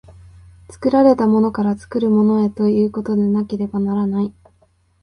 [0.67, 4.33] 作られたものから作るものへということでなければならない。